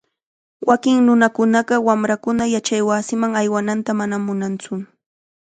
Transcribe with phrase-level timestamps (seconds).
[0.67, 4.73] Wakin nunakunaqa wamrankuna yachaywasiman aywananta manam munantsu.